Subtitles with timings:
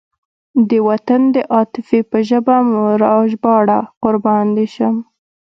[0.69, 4.95] د وطن د عاطفې په ژبه مه راژباړه قربان دې شم.